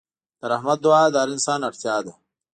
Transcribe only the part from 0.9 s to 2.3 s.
د هر انسان اړتیا ده.